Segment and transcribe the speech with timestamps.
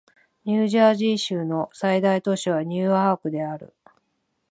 [0.45, 3.75] ニュージャージー州の最大都市はニューアークである